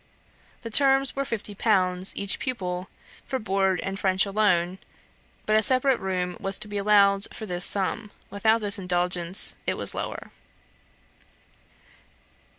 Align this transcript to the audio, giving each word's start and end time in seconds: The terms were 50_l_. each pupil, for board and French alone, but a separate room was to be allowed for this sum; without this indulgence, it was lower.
The 0.63 0.71
terms 0.71 1.15
were 1.15 1.23
50_l_. 1.25 2.11
each 2.15 2.39
pupil, 2.39 2.89
for 3.23 3.37
board 3.37 3.79
and 3.81 3.99
French 3.99 4.25
alone, 4.25 4.79
but 5.45 5.55
a 5.55 5.61
separate 5.61 5.99
room 5.99 6.35
was 6.39 6.57
to 6.57 6.67
be 6.67 6.79
allowed 6.79 7.27
for 7.31 7.45
this 7.45 7.65
sum; 7.65 8.09
without 8.31 8.61
this 8.61 8.79
indulgence, 8.79 9.57
it 9.67 9.75
was 9.75 9.93
lower. 9.93 10.31